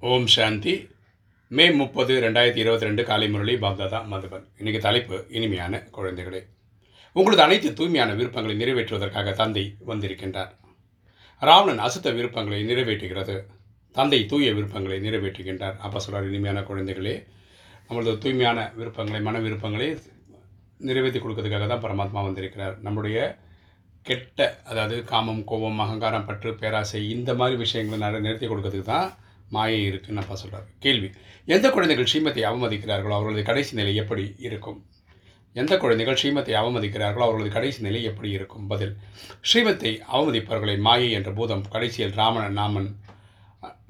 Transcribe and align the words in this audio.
ஓம் 0.00 0.26
சாந்தி. 0.26 0.88
மே 1.48 1.70
முப்பது 1.70 2.20
ரெண்டாயிரத்தி 2.20 2.56
இருபத்தி 2.56 2.84
ரெண்டு 2.84 3.04
காலை 3.04 3.28
முரளி 3.28 3.54
பாப்தாதா 3.54 4.04
மதுபன். 4.06 4.44
இன்றைக்கு 4.56 4.82
தலைப்பு 4.82 5.26
இனிமையான 5.30 5.88
குழந்தைகளே. 5.92 6.46
உங்களது 7.12 7.42
அனைத்து 7.42 7.72
தூய்மையான 7.72 8.14
விருப்பங்களை 8.14 8.60
நிறைவேற்றுவதற்காக 8.60 9.32
தந்தை 9.32 9.74
வந்திருக்கின்றார். 9.86 10.48
ராவணன் 11.40 11.84
அசுத்த 11.84 12.14
விருப்பங்களை 12.14 12.64
நிறைவேற்றுகிறது. 12.64 13.44
தந்தை 13.92 14.26
தூய 14.26 14.52
விருப்பங்களை 14.52 15.10
நிறைவேற்றுகின்றார். 15.10 15.76
அப்போ 15.76 15.98
சொல்கிறார் 15.98 16.30
இனிமையான 16.30 16.60
குழந்தைகளே. 16.60 17.26
நம்மளது 17.88 18.18
தூய்மையான 18.18 18.72
விருப்பங்களை 18.74 19.20
மன 19.20 19.38
விருப்பங்களை 19.38 19.98
நிறைவேற்றி 20.78 21.18
கொடுக்கறதுக்காக 21.18 21.66
தான் 21.66 21.82
பரமாத்மா 21.82 22.22
வந்திருக்கிறார். 22.22 22.78
நம்முடைய 22.80 23.36
கெட்ட 24.02 24.60
அதாவது 24.64 25.04
காமம் 25.04 25.44
கோபம் 25.44 25.78
அகங்காரம் 25.78 26.26
பற்று 26.26 26.54
பேராசை 26.54 27.10
இந்த 27.10 27.34
மாதிரி 27.34 27.56
விஷயங்களை 27.56 28.06
நிற- 28.06 28.20
நிறுத்தி 28.20 28.48
கொடுக்கறதுக்கு 28.48 28.82
தான் 28.82 29.16
மாயை 29.56 29.80
இருக்குன்னு 29.90 30.22
அப்பா 30.22 30.36
சொல்கிறார் 30.42 30.66
கேள்வி. 30.84 31.08
எந்த 31.54 31.66
குழந்தைகள் 31.76 32.08
ஸ்ரீமத்தை 32.12 32.42
அவமதிக்கிறார்களோ 32.50 33.14
அவர்களது 33.18 33.44
கடைசி 33.50 33.72
நிலை 33.80 33.94
எப்படி 34.02 34.24
இருக்கும்? 34.48 34.80
எந்த 35.56 35.74
குழந்தைகள் 35.82 36.18
ஸ்ரீமத்தை 36.20 36.54
அவமதிக்கிறார்களோ 36.58 37.24
அவர்களது 37.28 37.52
கடைசி 37.56 37.80
நிலை 37.86 38.02
எப்படி 38.10 38.28
இருக்கும்? 38.38 38.66
பதில். 38.72 38.92
ஸ்ரீமத்தை 39.48 39.92
அவமதிப்பவர்களை 40.14 40.76
மாயை 40.88 41.08
என்ற 41.18 41.30
பூதம் 41.38 41.64
கடைசியில் 41.76 42.18
ராமன் 42.20 42.58
நாமன் 42.60 42.90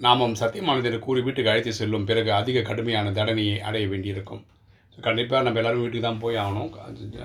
நாமம் 0.04 0.38
சத்தியமானது 0.40 0.98
கூறி 1.06 1.20
வீட்டுக்கு 1.26 1.50
அழைத்து 1.50 1.72
செல்லும் 1.80 2.06
பிறகு 2.08 2.30
அதிக 2.38 2.62
கடுமையான 2.68 3.12
தண்டனையை 3.18 3.58
அடைய 3.68 3.86
வேண்டியிருக்கும். 3.90 4.42
கண்டிப்பாக 4.98 5.44
நம்ம 5.46 5.60
எல்லாரும் 5.60 5.82
வீட்டுக்கு 5.82 6.06
தான் 6.06 6.22
போய் 6.22 6.40
ஆகணும். 6.44 6.72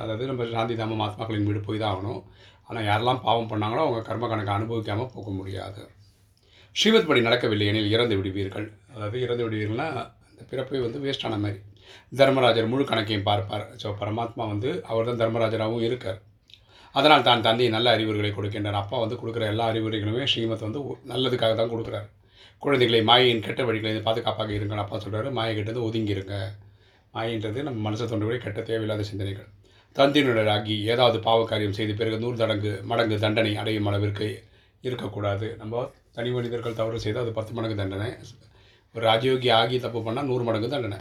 அதாவது 0.03 0.25
நம்ம 0.31 0.45
சாந்தி 0.55 0.75
தாமம் 0.81 1.03
ஆத்மாக்களின் 1.05 1.47
வீடு 1.49 1.61
போய் 1.67 1.81
தான் 1.83 1.93
ஆகணும். 1.93 2.21
ஆனால் 2.67 2.87
யாரெல்லாம் 2.89 3.23
பாவம் 3.25 3.49
பண்ணாங்களோ 3.51 3.83
அவங்க 3.85 4.01
கர்ம 4.09 4.27
கணக்கு 4.27 4.55
அனுபவிக்காமல் 4.57 5.13
போக 5.15 5.29
முடியாது. 5.39 5.81
ஸ்ரீமத்படி 6.79 7.21
நடக்கவில்லை 7.25 7.65
எனில் 7.71 7.91
இறந்து 7.95 8.15
விடுவீர்கள். 8.19 8.65
அதாவது 8.93 9.17
இறந்து 9.25 9.43
விடுவீர்கள்னா 9.45 9.87
இந்த 10.31 10.43
பிறப்பை 10.51 10.79
வந்து 10.85 10.99
வேஸ்டான 11.03 11.35
மாதிரி. 11.43 11.59
தர்மராஜர் 12.19 12.71
முழு 12.71 12.83
கணக்கையும் 12.89 13.27
பார்ப்பார். 13.27 13.65
ஸோ 13.81 13.87
பரமாத்மா 13.99 14.43
வந்து 14.53 14.69
அவர் 14.89 15.07
தான் 15.09 15.21
தர்மராஜராகவும் 15.21 15.85
இருக்கார். 15.87 16.19
அதனால் 16.95 17.25
தான் 17.27 17.43
தந்தை 17.45 17.67
நல்ல 17.75 17.87
அறிவுரைகளை 17.95 18.31
கொடுக்கின்றார். 18.37 18.79
அப்பா 18.81 18.97
வந்து 19.03 19.17
கொடுக்குற 19.21 19.45
எல்லா 19.53 19.65
அறிவுரைகளுமே 19.71 20.25
ஸ்ரீமத் 20.31 20.65
வந்து 20.67 20.79
நல்லதுக்காக 21.11 21.55
தான் 21.59 21.71
கொடுக்குறாரு. 21.73 22.07
குழந்தைகளை 22.63 23.01
மாயையின் 23.09 23.43
கெட்ட 23.45 23.61
வழிகளை 23.69 23.93
பாதுகாப்பாக 24.07 24.51
இருங்கள். 24.57 24.81
அப்பா 24.83 24.97
சொல்கிறாரு 25.05 25.31
மாயை 25.37 25.53
கிட்டேருந்து 25.55 25.85
ஒதுங்கி 25.89 26.15
இருங்க 26.17 26.35
நம்ம 27.67 27.79
மனசை 27.87 28.05
தோன்றக்கூடிய 28.11 28.41
கெட்ட 28.45 28.59
தேவையில்லாத 28.69 29.05
சிந்தனைகள். 29.11 29.47
தந்தையினராகி 29.95 30.75
ஏதாவது 30.93 31.17
பாவ 31.27 31.43
காரியம் 31.51 31.77
செய்து 31.79 31.93
பிறகு 31.99 32.17
நூறு 32.23 32.37
தடங்கு 32.43 32.73
மடங்கு 32.91 33.17
தண்டனை 33.25 33.53
அடையும் 33.61 33.87
அளவிற்கு 33.91 34.27
இருக்கக்கூடாது. 34.87 35.47
நம்ம 35.61 35.83
தனி 36.17 36.29
மனிதர்கள் 36.37 36.79
தவறு 36.79 37.03
செய்தால் 37.05 37.25
அது 37.25 37.33
பத்து 37.39 37.53
மடங்கு 37.57 37.77
தண்டனை. 37.81 38.09
ஒரு 38.95 39.03
ராஜயோகி 39.09 39.49
ஆகி 39.59 39.77
தப்பு 39.85 39.99
பண்ணால் 40.07 40.29
நூறு 40.31 40.43
மடங்கு 40.47 40.69
தண்டனை. 40.73 40.99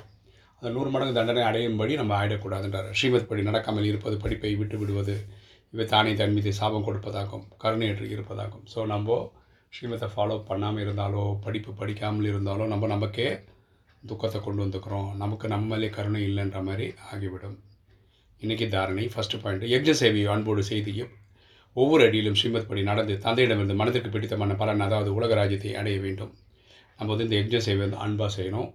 அந்த 0.58 0.68
நூறு 0.76 0.90
மடங்கு 0.94 1.14
தண்டனை 1.18 1.42
அடையும்படி 1.48 1.94
நம்ம 2.00 2.12
ஆயிடக்கூடாதுன்றார். 2.20 2.88
ஸ்ரீமத் 2.98 3.30
படி 3.30 3.42
நடக்காமல் 3.48 3.88
இருப்பது 3.90 4.16
படிப்பை 4.24 4.52
விட்டு 4.60 4.78
விடுவது 4.82 5.16
இவை 5.74 5.84
தானே 5.92 6.10
தன் 6.20 6.34
மீது 6.36 6.50
சாபம் 6.58 6.86
கொடுப்பதாகும் 6.88 7.44
கருணையற்று 7.62 8.06
இருப்பதாகும். 8.14 8.64
ஸோ 8.72 8.80
நம்ம 8.92 9.16
ஸ்ரீமத்தை 9.72 10.08
ஃபாலோ 10.14 10.36
பண்ணாமல் 10.50 10.82
இருந்தாலோ 10.84 11.22
படிப்பு 11.44 11.70
படிக்காமல் 11.80 12.28
இருந்தாலோ 12.32 12.64
நம்ம 12.72 12.88
நமக்கே 12.94 13.28
துக்கத்தை 14.02 14.40
கொண்டு 14.40 14.60
வந்துக்கிறோம். 14.64 15.08
நமக்கு 15.22 15.46
நம்மளே 15.54 15.88
கருணை 15.96 16.20
இல்லைன்ற 16.28 16.58
மாதிரி 16.68 16.86
ஆகிவிடும். 17.12 17.56
இன்றைக்கி 18.42 18.66
தாரணை 18.74 19.04
ஃபஸ்ட்டு 19.12 19.40
பாயிண்ட் 19.42 19.66
யக்ஞ 19.74 19.90
சேவையை 20.00 20.28
அன்போடு 20.34 20.62
செய்தியும் 20.70 21.12
ஒவ்வொரு 21.74 22.04
அடியிலும் 22.04 22.34
ஸ்ரீமத் 22.34 22.68
படி 22.68 22.82
நடந்து 22.82 23.18
தந்தையிடமிருந்து 23.22 23.74
மனதிற்கு 23.74 24.08
பிடித்தமான 24.08 24.54
பலன் 24.54 24.80
அதாவது 24.80 25.14
உலக 25.14 25.34
ராஜ்யத்தை 25.34 25.74
அடைய 25.74 26.00
வேண்டும். 26.00 26.34
நம்ம 26.98 27.14
வந்து 27.14 27.38
இந்த 27.38 27.56
யக்ஞ 27.56 27.60
சேவை 27.60 27.80
வந்து 27.80 27.96
அன்பாக 27.96 28.42
செய்யணும். 28.42 28.74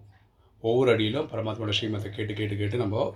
ஒவ்வொரு 0.61 0.91
அடியிலும் 0.91 1.28
பரமாத்மாவோட 1.28 1.73
ஸ்ரீமத்தை 1.81 2.09
கேட்டு 2.09 2.33
கேட்டு 2.33 2.58
கேட்டு 2.58 2.78
நம்ம 2.78 3.16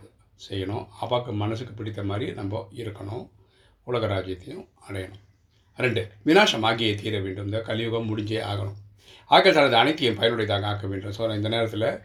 செய்யணும். 0.50 0.88
அப்பாவுக்கு 1.00 1.34
மனசுக்கு 1.34 1.74
பிடித்த 1.74 2.04
மாதிரி 2.04 2.32
நம்ம 2.32 2.70
இருக்கணும். 2.76 3.30
உலக 3.84 4.08
ராஜ்யத்தையும் 4.08 4.68
அடையணும். 4.90 5.22
ரெண்டு 5.78 6.12
வினாசம் 6.26 6.64
ஆகியே 6.64 6.96
தீர 6.96 7.20
வேண்டும். 7.20 7.46
இந்த 7.46 7.60
கலியுகம் 7.60 8.18
முடிஞ்சே 8.18 8.42
ஆகணும். 8.42 8.74
ஆக்கள் 9.30 9.54
தனது 9.54 9.76
அனைத்தையும் 9.76 10.18
பயனுடையதாக 10.18 10.62
ஆக்க 10.62 10.88
வேண்டும். 10.88 11.12
ஸோ 11.12 11.36
இந்த 11.36 11.50
நேரத்தில் 11.50 12.00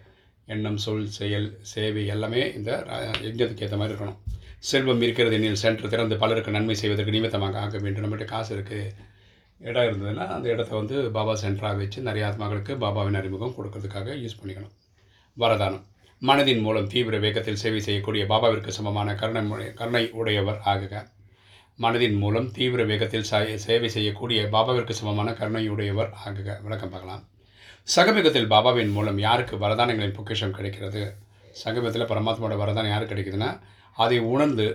எண்ணம் 0.47 0.77
சொல் 0.77 1.07
செயல் 1.07 1.59
சேவை 1.61 2.07
எல்லாமே 2.07 2.53
இந்த 2.55 2.85
ரா- 2.87 3.23
யஜ்ஞத்துக்கு 3.23 3.63
ஏற்ற 3.63 3.77
மாதிரி 3.77 3.99
இருக்கணும். 3.99 4.17
செல்வம் 4.59 5.03
இருக்கிறது 5.03 5.37
எண்ணில் 5.37 5.63
சென்று 5.65 5.89
திறந்து 5.89 6.17
பலருக்கு 6.17 6.51
நன்மை 6.51 6.75
செய்வதற்கு 6.75 7.13
நிமித்தமாக 7.13 7.61
ஆக்க 7.61 7.79
வேண்டும். 7.79 8.05
நம்மகிட்ட 8.05 8.25
காசு 8.25 8.57
இருக்குது 8.57 8.95
இடம் 9.59 9.83
இருந்ததுன்னா 9.83 10.27
அந்த 10.27 10.49
இடத்த 10.49 10.77
வந்து 10.77 11.11
பாபா 11.11 11.33
சென்டராக 11.35 11.77
வச்சு 11.77 12.03
நிறைய 12.03 12.27
ஆத்மாக்களுக்கு 12.29 12.75
பாபாவின் 12.85 13.17
அறிமுகம் 13.17 13.55
கொடுக்கறதுக்காக 13.59 14.17
யூஸ் 14.25 14.39
பண்ணிக்கணும். 14.41 14.75
வரதானம். 15.39 15.85
மனதின் 16.23 16.61
மூலம் 16.61 16.87
தீவிர 16.87 17.19
வேகத்தில் 17.19 17.57
சேவை 17.57 17.81
செய்யக்கூடிய 17.81 18.25
பாபாவிற்கு 18.25 18.69
சமமான 18.69 19.15
கருணை 19.15 19.75
கருணை 19.75 20.11
உடையவர் 20.11 20.61
ஆகுக. 20.65 21.07
மனதின் 21.79 22.19
மூலம் 22.19 22.51
தீவிர 22.51 22.85
வேகத்தில் 22.85 23.23
சேவை 23.23 23.89
செய்யக்கூடிய 23.89 24.43
பாபாவிற்கு 24.43 24.91
சமமான 24.91 25.31
கருணையுடையவர் 25.31 26.11
ஆகுக. 26.27 26.63
விளக்கம் 26.63 26.91
பார்க்கலாம். 26.91 27.29
சகமிகத்தில் 27.97 28.49
பாபாவின் 28.49 28.93
மூலம் 28.93 29.19
யாருக்கு 29.19 29.57
வரதானங்களின் 29.57 30.15
பொக்கிஷம் 30.15 30.51
கிடைக்கிறது? 30.51 31.15
சங்கமத்தில் 31.53 32.03
பரமாத்மாவோட 32.03 32.57
வரதானம் 32.63 32.89
யாருக்கு 32.89 33.15
கிடைக்குதுன்னா 33.15 33.61
அதை 34.05 34.19
உணர்ந்து 34.35 34.67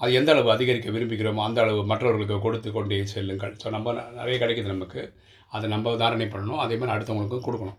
அது 0.00 0.10
எந்த 0.18 0.30
அளவு 0.34 0.48
அதிகரிக்க 0.54 0.88
விரும்புகிறோமோ 0.94 1.40
அந்த 1.46 1.58
அளவு 1.64 1.80
மற்றவர்களுக்கு 1.90 2.36
கொடுத்து 2.44 2.68
கொண்டே 2.76 2.98
செல்லுங்கள். 3.14 3.54
ஸோ 3.62 3.68
நம்ம 3.74 3.92
நிறைய 4.18 4.36
கிடைக்குது 4.42 4.74
நமக்கு. 4.74 5.00
அதை 5.56 5.66
நம்ம 5.72 5.94
தாரணை 6.02 6.26
பண்ணணும். 6.34 6.60
அதே 6.64 6.76
மாதிரி 6.80 6.94
அடுத்தவங்களுக்கும் 6.94 7.46
கொடுக்கணும். 7.46 7.78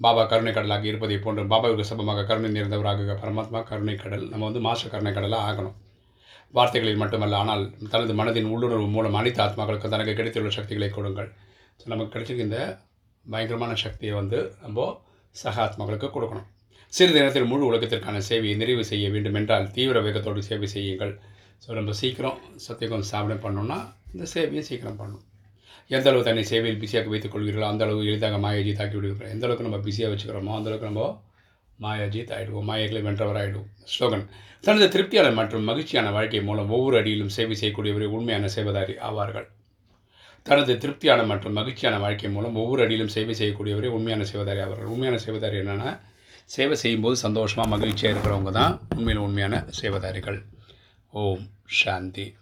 பாபா 0.00 0.22
கருணை 0.30 0.52
கடலாக 0.56 0.86
இருப்பதை 0.90 1.16
போன்று 1.24 1.44
பாபாவுக்கு 1.52 1.84
சமமாக 1.90 2.24
கருணை 2.30 2.50
நிறைந்தவராக 2.56 3.16
பரமாத்மா 3.22 3.60
கருணை 3.70 3.94
கடல். 4.02 4.26
நம்ம 4.32 4.44
வந்து 4.48 4.62
மாஸ்டர் 4.66 4.92
கருணை 4.94 5.12
கடலாக 5.16 5.48
ஆகணும். 5.50 5.76
வார்த்தைகளில் 6.56 7.00
மட்டுமல்ல 7.02 7.40
ஆனால் 7.42 7.64
தனது 7.94 8.12
மனதின் 8.20 8.50
உள்ளுணர்வு 8.52 8.86
மூலம் 8.96 9.18
அனைத்து 9.20 9.42
ஆத்மாக்களுக்கு 9.46 9.92
தனக்கு 9.94 10.14
கிடைத்துள்ள 10.20 10.52
சக்திகளை 10.58 10.90
கொடுங்கள். 10.98 11.28
ஸோ 11.80 11.86
நமக்கு 11.92 12.12
கிடைச்சிருக்க 12.14 12.48
இந்த 12.50 12.60
பயங்கரமான 13.24 13.72
சக்தியை 13.84 14.14
வந்து 14.20 14.38
நம்ம 14.64 14.86
சக 15.42 15.56
ஆத்மாக்களுக்கு 15.66 16.10
கொடுக்கணும். 16.16 16.48
சிறிது 16.96 17.16
நேரத்தில் 17.18 17.48
முழு 17.50 17.64
உலகத்திற்கான 17.70 18.20
சேவையை 18.28 18.54
நிறைவு 18.60 18.84
செய்ய 18.90 19.06
வேண்டும் 19.14 19.36
என்றால் 19.40 19.66
தீவிர 19.76 19.98
வேகத்தோடு 20.06 20.40
சேவை 20.46 20.68
செய்யுங்கள். 20.74 21.12
ஸோ 21.64 21.68
நம்ம 21.78 21.94
சீக்கிரம் 22.00 22.38
சத்தியகம் 22.66 23.08
சாப்பிட 23.10 23.34
பண்ணோம்னா 23.44 23.78
இந்த 24.12 24.26
சேவையை 24.34 24.62
சீக்கிரம் 24.68 24.98
பண்ணணும். 25.00 25.24
எந்த 25.96 26.06
அளவு 26.10 26.26
தன்னை 26.28 26.44
சேவையில் 26.50 26.80
பிஸியாக 26.82 27.10
வைத்துக் 27.12 27.34
கொள்கிறீர்களோ 27.34 27.66
அந்த 27.72 27.82
அளவு 27.86 28.00
எளிதாக 28.10 28.38
மாயாஜி 28.44 28.72
தாக்கி 28.80 28.96
விடுகிறோம் 28.98 29.32
எந்த 29.34 29.44
அளவுக்கு 29.46 29.66
நம்ம 29.68 29.80
பிஸியாக 29.86 30.10
வச்சுக்கிறோமோ 30.12 30.52
அந்த 30.58 30.68
அளவுக்கு 30.70 30.90
நம்ம 30.90 31.04
மாயாஜித் 31.84 32.32
ஆகிடுவோம் 32.36 32.68
மாயைகளை 32.70 33.00
வென்றவராகிடுவோம் 33.06 33.70
ஸ்லோகன் 33.92 34.24
தனது 34.66 34.86
திருப்தியான 34.94 35.28
மற்றும் 35.40 35.66
மகிழ்ச்சியான 35.70 36.10
வாழ்க்கை 36.16 36.40
மூலம் 36.48 36.70
ஒவ்வொரு 36.76 36.96
அடியிலும் 37.00 37.32
சேவை 37.36 37.56
செய்யக்கூடியவரை 37.60 38.08
உண்மையான 38.16 38.48
சேவதாரி 38.56 38.94
ஆவார்கள். 39.08 39.46
தனது 40.46 40.72
திருப்தியான 40.82 41.20
மற்றும் 41.32 41.56
மகிழ்ச்சியான 41.58 41.96
வாழ்க்கை 42.04 42.30
மூலம் 42.36 42.56
ஒவ்வொரு 42.62 42.82
அடியிலும் 42.86 43.12
சேவை 43.16 43.34
செய்யக்கூடியவரை 43.40 43.90
உண்மையான 43.96 44.24
சேவதாரி 44.32 44.60
ஆவார்கள். 44.66 44.90
உண்மையான 44.94 45.18
சேவதாரி 45.26 45.58
என்னென்னா 45.62 45.90
சேவை 46.50 46.76
செய்யும்போது 46.76 47.16
சந்தோஷமாக 47.16 47.68
மகிழ்ச்சியாக 47.68 48.12
இருக்கிறவங்க 48.14 48.50
தான் 48.50 48.80
உண்மையில் 48.96 49.22
உண்மையான 49.22 49.64
சேவதாரிகள். 49.80 50.38
ஓம் 51.12 51.46
சாந்தி. 51.66 52.36